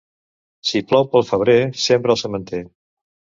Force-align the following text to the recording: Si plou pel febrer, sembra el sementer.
Si 0.69 0.79
plou 0.91 1.05
pel 1.11 1.25
febrer, 1.27 1.59
sembra 1.83 2.15
el 2.17 2.21
sementer. 2.23 2.63